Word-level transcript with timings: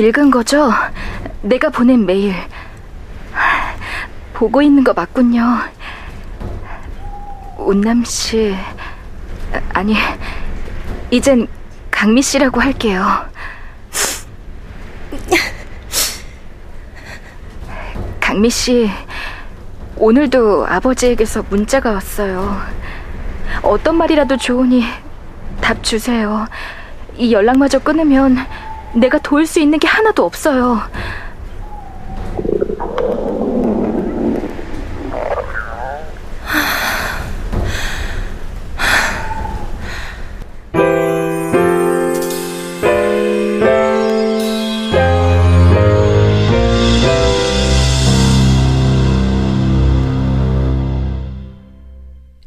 읽은 0.00 0.30
거죠? 0.30 0.72
내가 1.42 1.68
보낸 1.68 2.06
메일. 2.06 2.34
보고 4.32 4.62
있는 4.62 4.82
거 4.84 4.92
맞군요. 4.92 5.58
온남 7.58 8.04
씨. 8.04 8.56
아니, 9.72 9.94
이젠 11.10 11.46
강미 11.90 12.22
씨라고 12.22 12.60
할게요. 12.60 13.04
강미 18.20 18.48
씨, 18.48 18.90
오늘도 19.96 20.66
아버지에게서 20.66 21.44
문자가 21.50 21.90
왔어요. 21.90 22.58
어떤 23.62 23.96
말이라도 23.96 24.36
좋으니 24.38 24.84
답 25.60 25.82
주세요. 25.82 26.46
이 27.16 27.32
연락마저 27.32 27.80
끊으면 27.80 28.38
내가 28.94 29.18
도울 29.18 29.46
수 29.46 29.60
있는 29.60 29.78
게 29.78 29.86
하나도 29.86 30.24
없어요. 30.24 30.80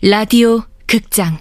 라디오 0.06 0.62
극장 0.86 1.40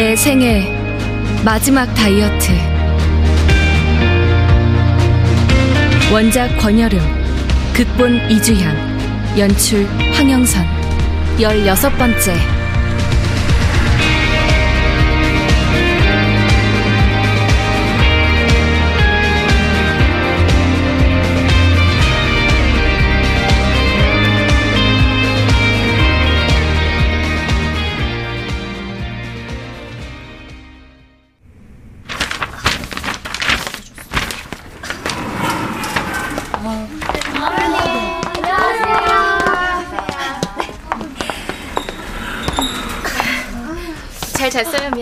내 0.00 0.16
생애 0.16 0.66
마지막 1.44 1.84
다이어트. 1.92 2.52
원작 6.10 6.56
권여름 6.56 6.98
극본 7.74 8.30
이주향 8.30 8.74
연출 9.38 9.86
황영선. 10.14 10.64
열여섯 11.38 11.94
번째 11.98 12.34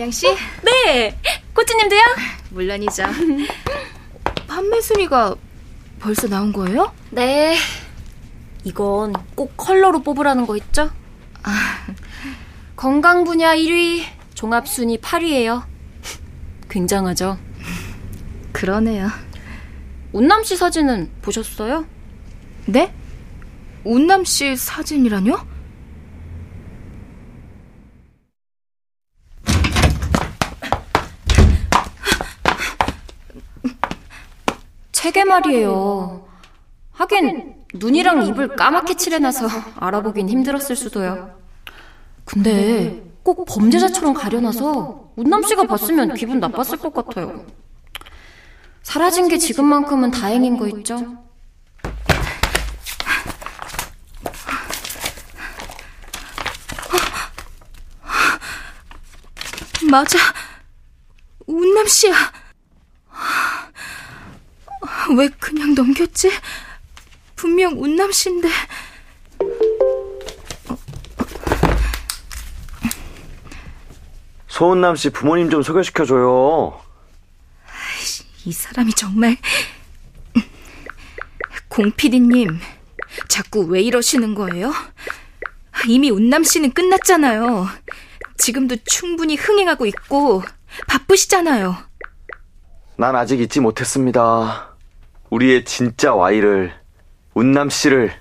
미양 0.09 0.11
씨? 0.11 0.27
네, 0.63 1.17
코치님도요? 1.53 2.01
물론이죠. 2.49 3.03
판매 4.47 4.81
순위가 4.81 5.35
벌써 5.99 6.27
나온 6.27 6.51
거예요? 6.51 6.91
네. 7.11 7.55
이건 8.63 9.13
꼭 9.35 9.55
컬러로 9.55 10.01
뽑으라는 10.01 10.47
거 10.47 10.57
있죠? 10.57 10.91
아, 11.43 11.85
건강 12.75 13.23
분야 13.23 13.55
1위, 13.55 14.03
종합 14.33 14.67
순위 14.67 14.97
8위예요. 14.97 15.63
굉장하죠? 16.69 17.37
그러네요. 18.51 19.09
운남 20.11 20.43
씨 20.43 20.57
사진은 20.57 21.11
보셨어요? 21.21 21.85
네? 22.65 22.93
운남 23.83 24.25
씨 24.25 24.55
사진이라뇨? 24.55 25.39
책에 34.99 35.23
말이에요. 35.23 36.27
하긴 36.91 37.55
눈이랑 37.73 38.27
입을 38.27 38.57
까맣게 38.57 38.95
칠해놔서 38.95 39.47
알아보긴 39.77 40.27
힘들었을 40.27 40.75
수도요. 40.75 41.39
근데 42.25 43.01
꼭 43.23 43.45
범죄자처럼 43.45 44.13
가려놔서 44.13 45.13
운남 45.15 45.41
씨가 45.43 45.63
봤으면 45.63 46.15
기분 46.15 46.41
나빴을 46.41 46.77
것 46.79 46.93
같아요. 46.93 47.45
사라진 48.83 49.29
게 49.29 49.37
지금만큼은 49.37 50.11
다행인 50.11 50.57
거 50.57 50.67
있죠? 50.67 50.97
맞아. 59.89 60.19
운남 61.47 61.87
씨야. 61.87 62.13
왜 65.15 65.29
그냥 65.39 65.73
넘겼지? 65.75 66.31
분명 67.35 67.81
운남 67.81 68.11
씨인데. 68.11 68.49
소은남 74.47 74.95
씨 74.95 75.09
부모님 75.09 75.49
좀 75.49 75.61
소개시켜줘요. 75.63 76.81
이 78.45 78.51
사람이 78.51 78.93
정말. 78.93 79.37
공피디님, 81.69 82.59
자꾸 83.27 83.61
왜 83.61 83.81
이러시는 83.81 84.35
거예요? 84.35 84.73
이미 85.87 86.09
운남 86.09 86.43
씨는 86.43 86.71
끝났잖아요. 86.71 87.67
지금도 88.37 88.77
충분히 88.85 89.35
흥행하고 89.35 89.85
있고 89.85 90.43
바쁘시잖아요. 90.87 91.77
난 92.97 93.15
아직 93.15 93.39
잊지 93.39 93.61
못했습니다. 93.61 94.68
우리의 95.29 95.63
진짜 95.65 96.13
Y를, 96.13 96.73
운남 97.33 97.69
씨를. 97.69 98.11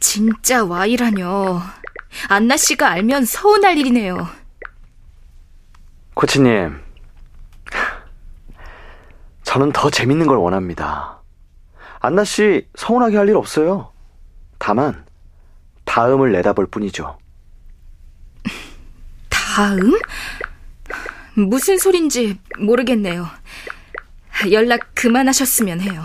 진짜 0.00 0.64
Y라뇨. 0.64 1.60
안나 2.28 2.56
씨가 2.56 2.90
알면 2.90 3.24
서운할 3.24 3.78
일이네요. 3.78 4.28
코치님, 6.14 6.78
저는 9.44 9.72
더 9.72 9.88
재밌는 9.90 10.26
걸 10.26 10.36
원합니다. 10.36 11.22
안나 12.00 12.24
씨 12.24 12.68
서운하게 12.74 13.16
할 13.16 13.28
일 13.28 13.36
없어요. 13.36 13.92
다만, 14.58 15.06
다음을 15.84 16.32
내다볼 16.32 16.66
뿐이죠. 16.66 17.18
다음? 19.28 19.98
무슨 21.34 21.78
소린지 21.78 22.38
모르겠네요. 22.58 23.26
연락 24.50 24.94
그만하셨으면 24.94 25.80
해요. 25.80 26.02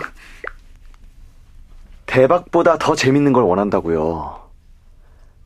대박보다 2.06 2.78
더 2.78 2.94
재밌는 2.94 3.32
걸 3.32 3.42
원한다고요. 3.44 4.50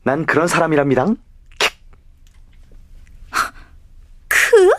난 0.03 0.25
그런 0.25 0.47
사람이랍니다. 0.47 1.05
크? 4.27 4.69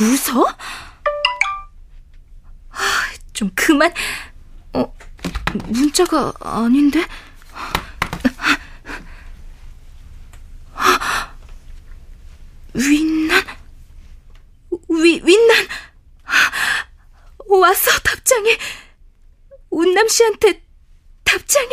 웃어? 0.00 0.46
좀 3.32 3.50
그만. 3.54 3.92
어, 4.74 4.92
문자가 5.66 6.32
아닌데? 6.40 7.06
윈난? 12.74 13.44
위, 14.88 15.20
윈난? 15.24 15.66
왔어, 17.48 17.90
답장이. 18.10 18.56
운남 19.70 20.08
씨한테 20.08 20.62
답장이. 21.24 21.68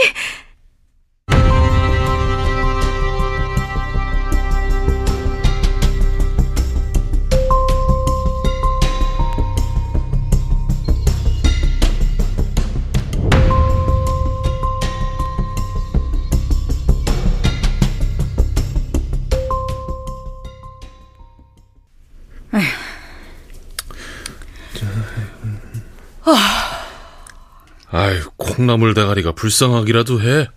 아이, 27.97 28.19
콩나물 28.37 28.93
대가리가 28.93 29.31
불쌍하기라도 29.31 30.21
해. 30.21 30.47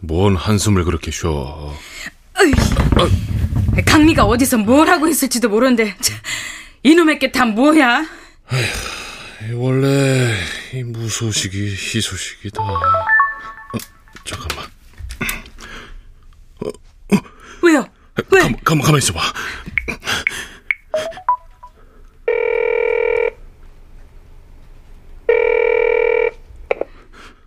뭔 0.00 0.36
한숨을 0.36 0.84
그렇게 0.84 1.10
쉬어. 1.10 1.74
강미가 3.86 4.24
어디서 4.24 4.58
뭘 4.58 4.88
하고 4.90 5.08
있을지도 5.08 5.48
모르는데 5.48 5.96
참, 6.00 6.18
이놈의 6.82 7.18
게 7.20 7.32
다 7.32 7.46
뭐야? 7.46 8.04
원래 9.54 10.34
이 10.74 10.82
무소식이 10.82 11.70
희소식이다. 11.72 12.62
어, 12.62 12.78
잠깐만. 14.26 14.66
왜요? 17.62 17.86
왜? 18.30 18.40
가만, 18.64 18.82
가만 18.82 18.98
있어봐. 18.98 19.20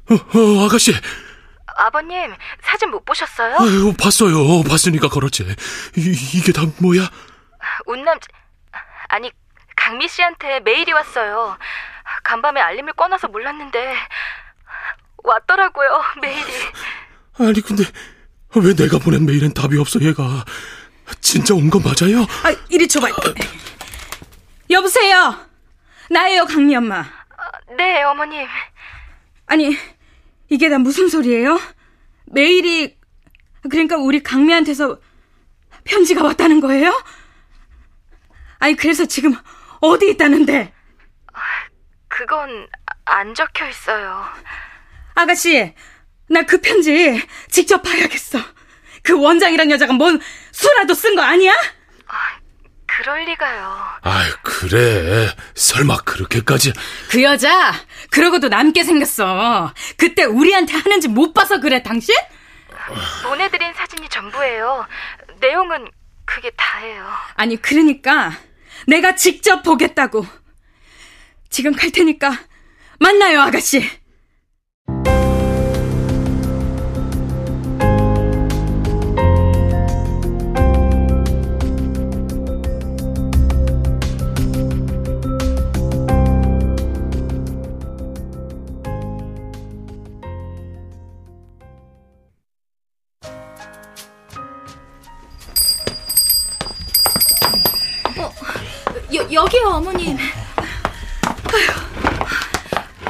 어, 0.09 0.15
어, 0.15 0.65
아가씨. 0.65 0.93
아버님, 1.79 2.33
사진 2.63 2.89
못 2.89 3.05
보셨어요? 3.05 3.55
아유, 3.59 3.93
봤어요. 3.99 4.63
봤으니까 4.63 5.09
걸었지. 5.09 5.43
이, 5.95 6.17
이게 6.33 6.51
다 6.51 6.63
뭐야? 6.79 7.09
운남, 7.85 8.17
아니, 9.09 9.31
강미 9.75 10.07
씨한테 10.07 10.61
메일이 10.61 10.91
왔어요. 10.91 11.57
간밤에 12.23 12.59
알림을 12.61 12.93
꺼놔서 12.93 13.27
몰랐는데, 13.27 13.95
왔더라고요, 15.23 16.01
메일이. 16.21 16.51
아니, 17.39 17.61
근데 17.61 17.83
왜 18.55 18.73
내가 18.73 18.97
보낸 18.97 19.25
메일엔 19.25 19.53
답이 19.53 19.77
없어, 19.77 19.99
얘가. 20.01 20.45
진짜 21.21 21.53
온 21.53 21.69
거 21.69 21.79
맞아요? 21.79 22.21
아, 22.43 22.55
이리 22.69 22.87
줘봐. 22.87 23.07
여보세요. 24.69 25.35
나예요, 26.09 26.45
강미 26.45 26.75
엄마. 26.75 27.05
네, 27.77 28.01
어머님. 28.03 28.47
아니, 29.45 29.77
이게 30.49 30.69
다 30.69 30.77
무슨 30.77 31.09
소리예요? 31.09 31.59
메일이 32.25 32.97
그러니까 33.69 33.97
우리 33.97 34.21
강미한테서 34.23 34.99
편지가 35.83 36.23
왔다는 36.23 36.59
거예요? 36.61 36.93
아니, 38.59 38.75
그래서 38.75 39.05
지금 39.05 39.35
어디 39.81 40.09
있다는데? 40.09 40.73
그건 42.07 42.67
안 43.05 43.35
적혀 43.35 43.67
있어요. 43.67 44.23
아가씨, 45.15 45.73
나 46.29 46.41
그 46.43 46.59
편지 46.61 47.21
직접 47.49 47.81
봐야겠어. 47.83 48.39
그 49.03 49.13
원장이란 49.19 49.71
여자가 49.71 49.93
뭔 49.93 50.19
수라도 50.51 50.93
쓴 50.93 51.15
거 51.15 51.21
아니야? 51.21 51.53
그럴 52.97 53.25
리가요. 53.25 53.77
아이, 54.01 54.27
그래. 54.41 55.29
설마 55.53 55.97
그렇게까지. 55.97 56.73
그 57.11 57.21
여자, 57.21 57.73
그러고도 58.09 58.47
남게 58.49 58.83
생겼어. 58.83 59.71
그때 59.97 60.23
우리한테 60.23 60.73
하는지 60.73 61.07
못 61.07 61.31
봐서 61.31 61.59
그래, 61.59 61.83
당신? 61.83 62.15
보내드린 63.23 63.71
사진이 63.75 64.09
전부예요. 64.09 64.87
내용은 65.39 65.87
그게 66.25 66.49
다예요. 66.57 67.07
아니, 67.35 67.61
그러니까 67.61 68.31
내가 68.87 69.13
직접 69.15 69.61
보겠다고. 69.61 70.25
지금 71.51 71.73
갈 71.73 71.91
테니까 71.91 72.31
만나요, 72.99 73.41
아가씨. 73.41 73.87
어머님. 99.77 100.17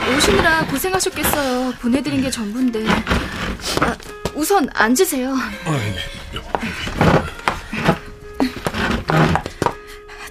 아휴, 0.04 0.18
오시느라 0.18 0.66
고생하셨겠어요. 0.66 1.74
보내드린 1.80 2.22
게 2.22 2.30
전부인데. 2.30 2.86
아, 2.90 3.96
우선 4.36 4.68
앉으세요. 4.74 5.34
아이, 5.66 5.96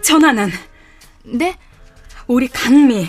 전화는 0.03 0.53
네? 1.25 1.57
우리 2.27 2.49
강미 2.49 3.09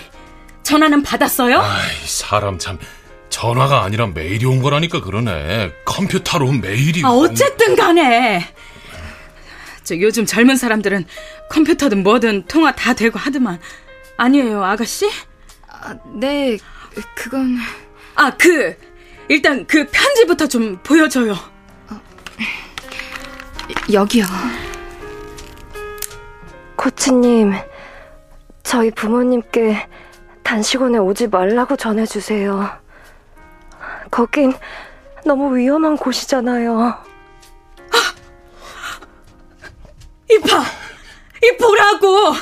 전화는 0.64 1.04
받았어요? 1.04 1.60
아이, 1.60 1.96
사람 2.06 2.58
참. 2.60 2.80
전화가 3.30 3.84
아니라 3.84 4.08
메일이 4.08 4.46
온 4.46 4.62
거라니까 4.62 5.02
그러네. 5.02 5.72
컴퓨터로 5.86 6.52
메일이. 6.54 7.04
아, 7.04 7.10
온- 7.10 7.30
어쨌든 7.30 7.76
간에. 7.76 8.48
저 9.88 9.98
요즘 10.00 10.25
젊은 10.25 10.57
사람들은 10.57 11.06
컴퓨터든 11.50 12.04
뭐든 12.04 12.44
통화 12.48 12.74
다 12.74 12.94
되고 12.94 13.18
하더만. 13.18 13.57
아니에요, 14.18 14.62
아가씨? 14.62 15.10
아, 15.69 15.95
네, 16.13 16.57
그건. 17.16 17.57
아, 18.16 18.36
그, 18.38 18.75
일단 19.30 19.66
그 19.66 19.88
편지부터 19.89 20.48
좀 20.48 20.78
보여줘요. 20.84 21.36
여기요. 23.94 24.25
코치님, 26.75 27.54
저희 28.63 28.92
부모님께 28.92 29.88
단식원에 30.44 30.98
오지 30.98 31.28
말라고 31.28 31.78
전해주세요. 31.78 32.69
거긴 34.12 34.54
너무 35.26 35.56
위험한 35.56 35.95
곳이잖아요. 35.95 37.06
이 40.30 40.40
봐! 40.40 40.64
이 41.44 41.57
보라고! 41.57 42.34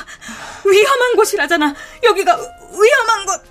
위험한 0.64 1.16
곳이라잖아. 1.16 1.74
여기가 2.02 2.36
위험한 2.36 3.26
곳. 3.26 3.42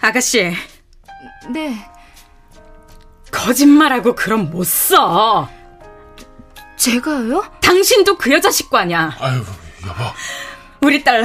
아가씨, 0.00 0.54
네, 1.50 1.90
거짓말하고 3.30 4.14
그럼 4.14 4.50
못 4.50 4.64
써. 4.64 5.48
제가요? 6.76 7.44
당신도 7.60 8.16
그 8.16 8.32
여자 8.32 8.50
식구 8.50 8.78
아니야. 8.78 9.14
아유, 9.20 9.44
여보. 9.86 10.04
우리 10.80 11.04
딸 11.04 11.24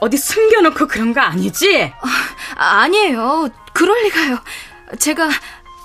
어디 0.00 0.18
숨겨놓고 0.18 0.86
그런 0.86 1.14
거 1.14 1.22
아니지? 1.22 1.92
아, 2.56 2.82
아니에요. 2.82 3.48
그럴 3.72 4.02
리가요. 4.04 4.38
제가 4.98 5.30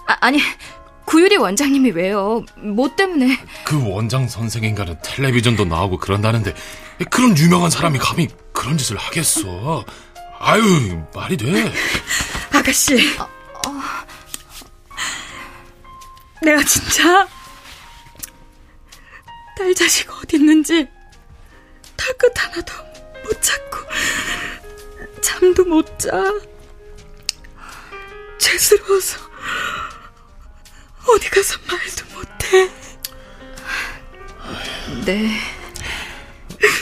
아, 0.08 0.18
아니 0.20 0.40
구유리 1.06 1.38
원장님이 1.38 1.92
왜요? 1.92 2.44
뭐 2.58 2.90
때문에? 2.96 3.38
그 3.66 3.90
원장 3.90 4.28
선생인가는 4.28 4.98
텔레비전도 5.04 5.66
나오고 5.66 5.98
그런다는데 5.98 6.54
그런 7.10 7.38
유명한 7.38 7.70
사람이 7.70 8.00
감히 8.00 8.28
그런 8.54 8.78
짓을 8.78 8.98
하겠어? 8.98 9.86
아유 10.40 11.04
말이 11.14 11.38
돼? 11.38 11.72
아가씨. 12.52 12.98
내가 16.42 16.62
진짜 16.66 17.26
딸 19.58 19.74
자식 19.76 20.10
어디 20.12 20.36
있는지 20.38 20.88
털끝 21.96 22.34
하나도 22.44 22.74
못 23.24 23.42
찾고 23.42 23.78
잠도 25.22 25.64
못 25.66 26.00
자. 26.00 26.12
죄스러워서 28.40 29.20
어디 31.08 31.30
가서 31.30 31.58
말도 31.68 32.06
못해. 32.16 32.70
네, 35.06 35.40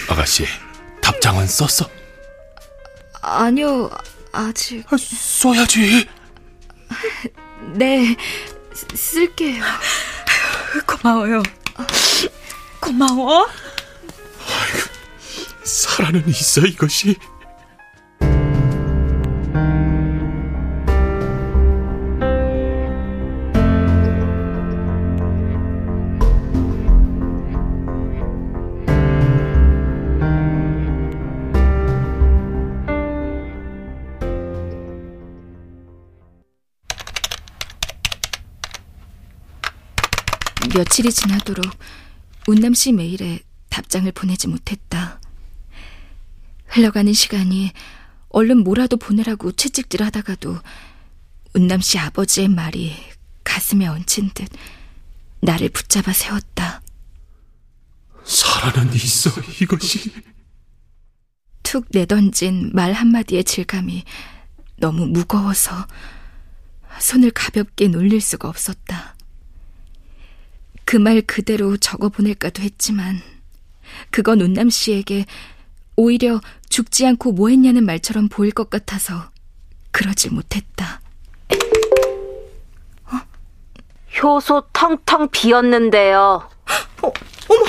아가씨 0.09 0.45
답장은 1.01 1.47
썼어? 1.47 1.89
아니요 3.21 3.89
아직 4.31 4.83
아, 4.91 4.97
써야지. 4.97 6.07
네 7.73 8.15
쓰- 8.73 8.87
쓸게요. 8.95 9.63
고마워요. 10.87 11.41
고마워. 12.79 13.47
살아는 15.63 16.27
있어 16.29 16.61
이것이. 16.61 17.15
며칠이 40.81 41.11
지나도록 41.11 41.63
운남 42.47 42.73
씨 42.73 42.91
메일에 42.91 43.41
답장을 43.69 44.11
보내지 44.13 44.47
못했다. 44.47 45.21
흘러가는 46.65 47.13
시간이 47.13 47.71
얼른 48.29 48.63
뭐라도 48.63 48.97
보내라고 48.97 49.51
채찍질 49.51 50.01
하다가도 50.01 50.57
운남 51.53 51.81
씨 51.81 51.99
아버지의 51.99 52.47
말이 52.47 52.95
가슴에 53.43 53.85
얹힌 53.85 54.31
듯 54.33 54.49
나를 55.41 55.69
붙잡아 55.69 56.13
세웠다. 56.13 56.81
살아는 58.23 58.91
있어, 58.95 59.29
이것이. 59.61 60.11
툭 61.61 61.85
내던진 61.91 62.71
말 62.73 62.93
한마디의 62.93 63.43
질감이 63.43 64.03
너무 64.77 65.05
무거워서 65.05 65.85
손을 66.99 67.29
가볍게 67.29 67.87
놀릴 67.87 68.19
수가 68.19 68.49
없었다. 68.49 69.15
그 70.91 70.97
말 70.97 71.21
그대로 71.21 71.77
적어 71.77 72.09
보낼까도 72.09 72.61
했지만 72.61 73.21
그건 74.09 74.41
운남 74.41 74.69
씨에게 74.69 75.25
오히려 75.95 76.41
죽지 76.67 77.07
않고 77.07 77.31
뭐 77.31 77.47
했냐는 77.47 77.85
말처럼 77.85 78.27
보일 78.27 78.51
것 78.51 78.69
같아서 78.69 79.31
그러지 79.91 80.31
못했다. 80.31 80.99
효소 84.21 84.67
텅텅 84.73 85.29
비었는데요. 85.29 86.49
어, 87.03 87.07
어머! 87.47 87.65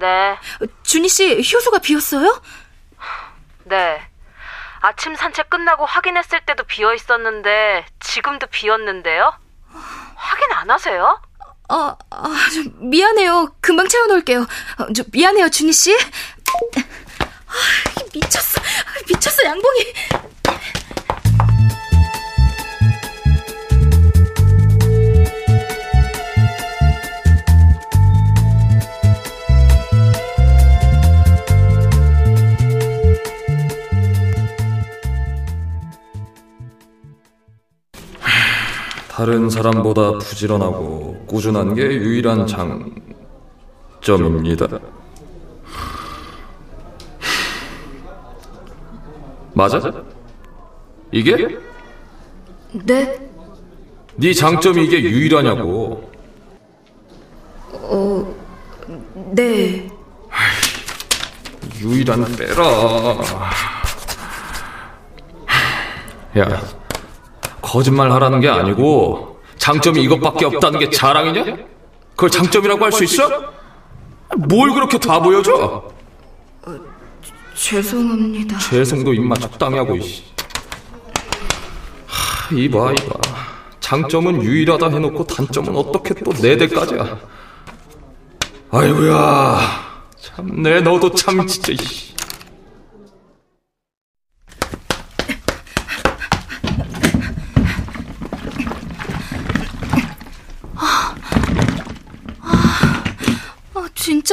네, 0.00 0.36
준희 0.82 1.08
씨, 1.08 1.36
효소가 1.36 1.78
비었어요? 1.78 2.42
네. 3.66 4.00
아침 4.86 5.16
산책 5.16 5.50
끝나고 5.50 5.84
확인했을 5.84 6.42
때도 6.46 6.62
비어 6.62 6.94
있었는데 6.94 7.84
지금도 7.98 8.46
비었는데요. 8.46 9.32
확인 10.14 10.52
안 10.52 10.70
하세요? 10.70 11.20
아, 11.68 11.96
아, 12.10 12.34
좀 12.54 12.88
미안해요. 12.88 13.56
금방 13.60 13.88
채워놓을게요. 13.88 14.42
어, 14.42 14.92
저 14.94 15.02
미안해요, 15.10 15.48
준희 15.48 15.72
씨. 15.72 15.92
아, 15.92 15.98
미쳤어, 18.14 18.62
미쳤어, 19.08 19.44
양봉이. 19.44 19.92
다른 39.26 39.50
사람보다 39.50 40.18
부지런하고 40.18 41.24
꾸준한 41.26 41.74
게 41.74 41.82
유일한 41.82 42.46
장점입니다. 44.00 44.68
맞아? 49.52 49.92
이게? 51.10 51.58
네, 52.84 53.18
네 54.14 54.32
장점이 54.32 54.84
이게 54.84 55.02
유일하냐고. 55.02 56.08
네. 59.34 59.90
유일한 61.80 62.24
빼라. 62.36 62.62
야, 66.38 66.75
거짓말 67.70 68.12
하라는 68.12 68.38
게 68.40 68.48
아니고 68.48 69.40
장점이 69.58 70.00
이것밖에 70.04 70.44
없다는 70.46 70.78
게 70.78 70.88
자랑이냐? 70.90 71.44
그걸 72.10 72.30
장점이라고 72.30 72.84
할 72.84 72.92
수 72.92 73.02
있어? 73.04 73.28
뭘 74.48 74.72
그렇게 74.72 74.98
다 74.98 75.20
보여줘? 75.20 75.82
죄송합니다. 77.54 78.58
재성도 78.58 79.12
입맛 79.14 79.40
적당히 79.40 79.78
하고 79.78 79.96
이씨. 79.96 80.22
하, 82.06 82.54
이봐 82.54 82.92
이봐. 82.92 83.14
장점은 83.80 84.42
유일하다 84.42 84.88
해놓고 84.90 85.24
단점은 85.26 85.74
어떻게 85.76 86.14
또 86.14 86.32
네 86.34 86.56
대까지야? 86.56 87.18
아이고야. 88.70 89.60
참내 90.20 90.80
너도 90.82 91.12
참 91.14 91.46
진짜. 91.46 91.72
이씨. 91.72 92.14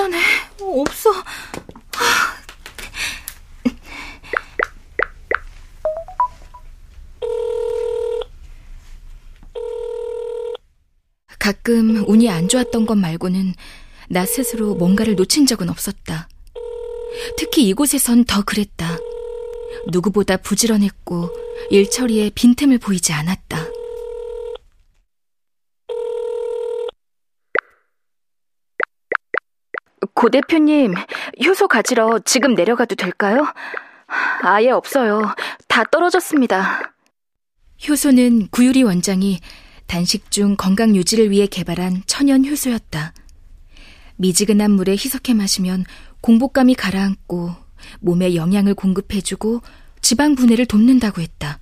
아, 0.03 0.09
진짜네. 0.09 0.17
없어. 0.59 1.11
가끔 11.39 12.03
운이 12.07 12.29
안 12.29 12.47
좋았던 12.47 12.85
것 12.85 12.95
말고는 12.95 13.53
나 14.09 14.25
스스로 14.25 14.75
뭔가를 14.75 15.15
놓친 15.15 15.45
적은 15.45 15.69
없었다. 15.69 16.27
특히 17.37 17.67
이곳에선 17.67 18.25
더 18.25 18.43
그랬다. 18.43 18.97
누구보다 19.87 20.37
부지런했고 20.37 21.29
일 21.69 21.89
처리에 21.89 22.31
빈틈을 22.33 22.79
보이지 22.79 23.13
않았다. 23.13 23.62
고 30.23 30.29
대표님, 30.29 30.93
효소 31.45 31.67
가지러 31.67 32.17
지금 32.23 32.53
내려가도 32.53 32.95
될까요? 32.95 33.45
아예 34.41 34.69
없어요. 34.69 35.35
다 35.67 35.83
떨어졌습니다. 35.83 36.93
효소는 37.85 38.47
구유리 38.47 38.83
원장이 38.83 39.41
단식 39.85 40.31
중 40.31 40.55
건강 40.55 40.95
유지를 40.95 41.29
위해 41.29 41.45
개발한 41.45 42.03
천연 42.05 42.45
효소였다. 42.45 43.13
미지근한 44.15 44.71
물에 44.71 44.93
희석해 44.93 45.33
마시면 45.33 45.83
공복감이 46.21 46.75
가라앉고 46.75 47.53
몸에 47.99 48.35
영양을 48.35 48.75
공급해주고 48.75 49.59
지방 49.99 50.35
분해를 50.35 50.67
돕는다고 50.67 51.21
했다. 51.21 51.59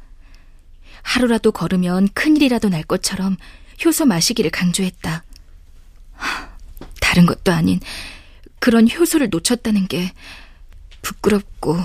하루라도 1.01 1.51
걸으면 1.51 2.09
큰일이라도 2.13 2.69
날 2.69 2.83
것처럼 2.83 3.37
효소 3.83 4.05
마시기를 4.05 4.51
강조했다. 4.51 5.23
하, 6.13 6.49
다른 6.99 7.25
것도 7.25 7.51
아닌 7.51 7.79
그런 8.61 8.87
효소를 8.87 9.29
놓쳤다는 9.31 9.87
게 9.87 10.13
부끄럽고 11.01 11.77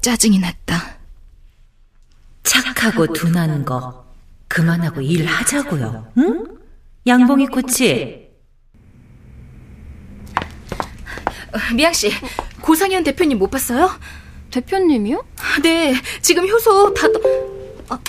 짜증이 0.00 0.38
났다. 0.38 0.96
착하고 2.44 3.12
둔한 3.12 3.64
거 3.64 4.06
그만하고 4.46 5.00
일하자고요. 5.00 6.12
응? 6.18 6.58
양봉이 7.04 7.48
코치. 7.48 8.30
미양 11.74 11.92
씨, 11.92 12.12
고상현 12.60 13.02
대표님 13.02 13.38
못 13.38 13.50
봤어요? 13.50 13.90
대표님이요? 14.52 15.24
네, 15.64 15.94
지금 16.22 16.48
효소 16.48 16.94
다 16.94 17.08
떠... 17.88 18.00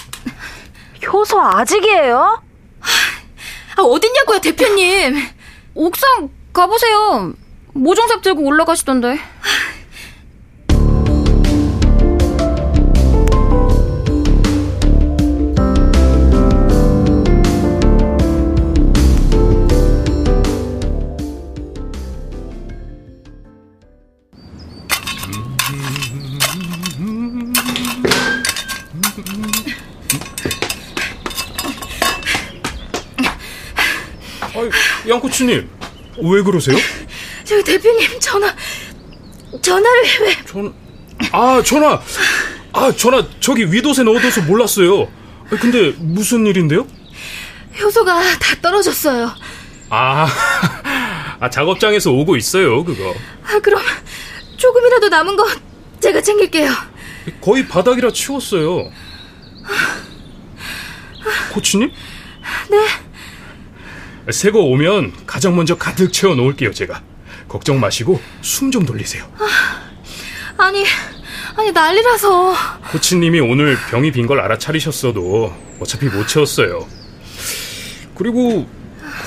효소 1.12 1.42
아직이에요? 1.42 2.44
아, 3.78 3.82
어딨냐고요, 3.82 4.40
대표님? 4.42 5.16
옥상 5.74 6.30
가보세요. 6.54 7.34
모종삽 7.76 8.22
들고 8.22 8.42
올라가시던데. 8.44 9.20
아이, 34.56 34.70
양코치님, 35.10 35.70
왜 36.24 36.42
그러세요? 36.42 36.78
저 37.46 37.62
대표님 37.64 38.20
전화 38.20 38.54
전화를 39.62 40.04
왜 40.22 40.36
전, 40.46 40.74
아, 41.32 41.62
전화! 41.64 42.02
아, 42.74 42.92
전화, 42.92 43.26
저기 43.40 43.72
위도에 43.72 44.04
넣어둬서 44.04 44.42
몰랐어요. 44.42 45.04
아, 45.04 45.56
근데 45.62 45.92
무슨 45.98 46.46
일인데요? 46.46 46.86
효소가 47.80 48.20
다 48.40 48.56
떨어졌어요. 48.62 49.32
아, 49.90 50.28
아, 51.40 51.50
작업장에서 51.50 52.12
오고 52.12 52.36
있어요, 52.36 52.84
그거. 52.84 53.14
아, 53.46 53.60
그럼 53.60 53.82
조금이라도 54.58 55.10
남은 55.10 55.36
거 55.38 55.48
제가 56.02 56.22
챙길게요. 56.22 56.72
거의 57.42 57.68
바닥이라 57.68 58.12
치웠어요. 58.12 58.92
코치님? 61.54 61.92
네. 62.72 64.32
새거 64.32 64.60
오면 64.60 65.26
가장 65.26 65.56
먼저 65.56 65.78
가득 65.78 66.12
채워 66.12 66.36
놓을게요, 66.36 66.74
제가. 66.74 67.02
걱정 67.56 67.80
마시고 67.80 68.20
숨 68.42 68.70
좀 68.70 68.86
돌리세요. 68.86 69.26
아니, 70.58 70.84
아니 71.56 71.72
난리라서. 71.72 72.54
코치님이 72.92 73.40
오늘 73.40 73.78
병이 73.90 74.12
빈 74.12 74.28
걸 74.28 74.42
알아차리셨어도 74.42 75.56
어차피 75.80 76.08
못 76.08 76.28
채웠어요. 76.28 76.86
그리고 78.16 78.68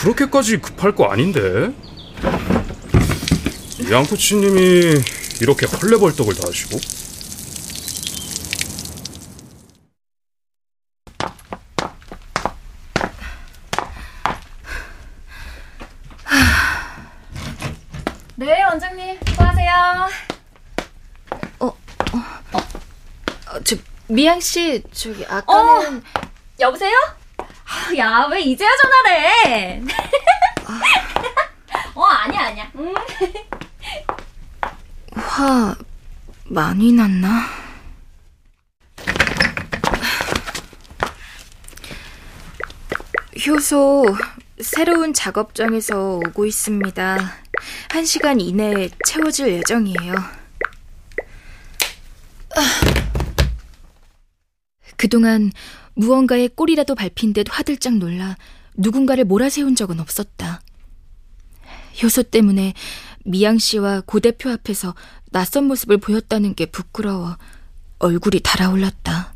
그렇게까지 0.00 0.58
급할 0.58 0.94
거 0.94 1.06
아닌데. 1.06 1.72
양 3.90 4.04
코치님이 4.04 5.00
이렇게 5.40 5.64
헐레벌떡을 5.64 6.34
다 6.34 6.48
하시고. 6.48 6.78
네, 18.36 18.62
원장님. 18.64 19.18
수고하세요. 19.26 20.08
어, 21.60 21.72
저 23.64 23.76
미양 24.18 24.40
씨 24.40 24.82
저기 24.90 25.24
아까는 25.26 26.02
여보세요? 26.58 26.92
아, 27.38 27.96
야, 27.96 28.26
왜 28.28 28.40
이제야 28.40 28.68
전화를 28.82 29.10
해? 29.12 29.80
어, 31.94 32.02
아니야, 32.02 32.46
아니야. 32.46 32.68
음. 32.74 32.92
화 35.14 35.76
많이 36.46 36.90
났나? 36.90 37.46
효소 43.46 44.16
새로운 44.60 45.14
작업장에서 45.14 46.16
오고 46.26 46.44
있습니다. 46.44 47.18
한 47.90 48.04
시간 48.04 48.40
이내에 48.40 48.90
채워질 49.06 49.52
예정이에요. 49.52 50.12
아. 54.98 55.08
그동안 55.08 55.52
무언가에 55.94 56.48
꼬리라도 56.48 56.94
밟힌 56.94 57.32
듯 57.32 57.46
화들짝 57.48 57.96
놀라 57.96 58.36
누군가를 58.76 59.24
몰아세운 59.24 59.74
적은 59.74 60.00
없었다. 60.00 60.60
효소 62.02 62.24
때문에 62.24 62.74
미양 63.24 63.58
씨와 63.58 64.02
고 64.02 64.20
대표 64.20 64.50
앞에서 64.50 64.94
낯선 65.30 65.64
모습을 65.64 65.98
보였다는 65.98 66.54
게 66.54 66.66
부끄러워 66.66 67.36
얼굴이 67.98 68.40
달아올랐다. 68.40 69.34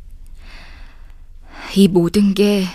이 1.75 1.87
모든 1.87 2.33
게 2.33 2.65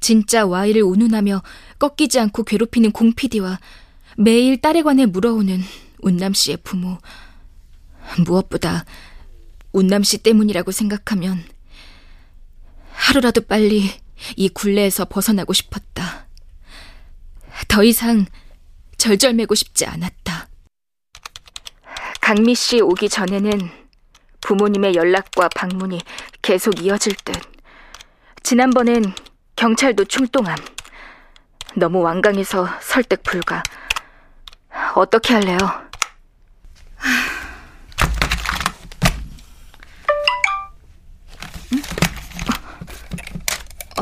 진짜 0.00 0.44
와이를 0.46 0.82
운운하며 0.82 1.42
꺾이지 1.78 2.18
않고 2.20 2.44
괴롭히는 2.44 2.92
공피디와 2.92 3.58
매일 4.16 4.60
딸에 4.60 4.82
관해 4.82 5.06
물어오는 5.06 5.60
운남 6.00 6.34
씨의 6.34 6.58
부모. 6.62 6.98
무엇보다 8.24 8.84
운남 9.72 10.02
씨 10.02 10.18
때문이라고 10.18 10.70
생각하면 10.70 11.42
하루라도 13.04 13.42
빨리 13.42 13.90
이 14.34 14.48
굴레에서 14.48 15.04
벗어나고 15.04 15.52
싶었다. 15.52 16.26
더 17.68 17.84
이상 17.84 18.24
절절매고 18.96 19.54
싶지 19.54 19.84
않았다. 19.84 20.48
강미 22.22 22.54
씨 22.54 22.80
오기 22.80 23.10
전에는 23.10 23.70
부모님의 24.40 24.94
연락과 24.94 25.50
방문이 25.54 26.00
계속 26.40 26.80
이어질 26.80 27.14
듯. 27.16 27.34
지난번엔 28.42 29.14
경찰도 29.56 30.06
출동함. 30.06 30.56
너무 31.76 32.00
완강해서 32.00 32.66
설득 32.80 33.22
불가. 33.22 33.62
어떻게 34.94 35.34
할래요? 35.34 35.58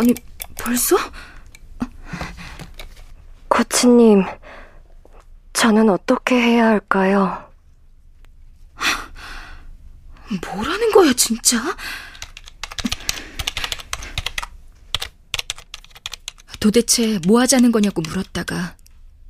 아니, 0.02 0.14
벌써? 0.56 0.96
코치님, 3.46 4.24
저는 5.52 5.90
어떻게 5.90 6.34
해야 6.34 6.66
할까요? 6.66 7.48
뭐라는 10.44 10.90
거야, 10.90 11.12
진짜? 11.12 11.60
도대체 16.58 17.20
뭐 17.24 17.40
하자는 17.40 17.70
거냐고 17.70 18.02
물었다가 18.02 18.76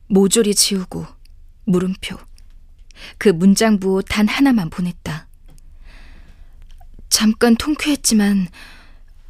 모조리 0.06 0.54
지우고 0.54 1.06
물음표. 1.66 2.16
그 3.18 3.28
문장부 3.28 4.04
단 4.08 4.26
하나만 4.26 4.70
보냈다. 4.70 5.28
잠깐 7.10 7.56
통쾌했지만 7.56 8.48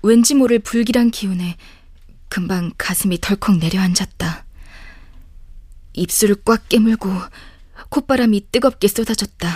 왠지 0.02 0.34
모를 0.34 0.58
불길한 0.58 1.10
기운에 1.10 1.56
금방 2.28 2.72
가슴이 2.78 3.18
덜컥 3.20 3.58
내려앉았다. 3.58 4.44
입술을 5.94 6.36
꽉 6.44 6.68
깨물고 6.68 7.10
콧바람이 7.90 8.50
뜨겁게 8.50 8.88
쏟아졌다. 8.88 9.48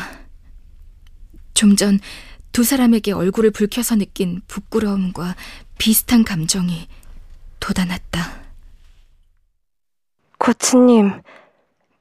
좀 1.55 1.77
전 1.77 1.99
두 2.57 2.65
사람에게 2.65 3.13
얼굴을 3.13 3.51
붉혀서 3.51 3.97
느낀 3.97 4.41
부끄러움과 4.47 5.37
비슷한 5.77 6.25
감정이 6.25 6.89
돋아났다. 7.61 8.47
코치님, 10.39 11.21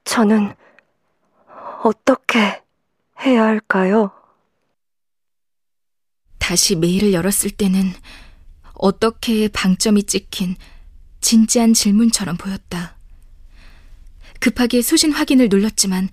저는 0.05 0.55
어떻게 1.83 2.63
해야 3.19 3.43
할까요? 3.43 4.11
다시 6.39 6.77
메일을 6.77 7.11
열었을 7.11 7.51
때는 7.51 7.91
어떻게 8.75 9.47
방점이 9.47 10.03
찍힌 10.03 10.55
진지한 11.21 11.73
질문처럼 11.73 12.37
보였다. 12.37 12.97
급하게 14.39 14.81
수신 14.81 15.11
확인을 15.11 15.49
눌렀지만 15.49 16.09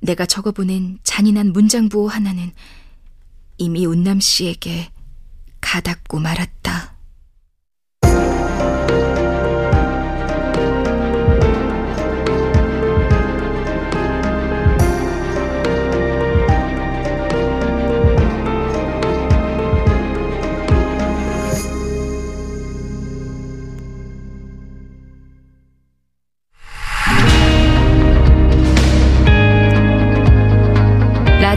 내가 0.00 0.26
적어보낸 0.26 0.98
잔인한 1.02 1.52
문장 1.52 1.88
부호 1.88 2.08
하나는 2.08 2.52
이미 3.58 3.86
운남 3.86 4.20
씨에게 4.20 4.90
가닿고 5.60 6.18
말았다. 6.18 6.53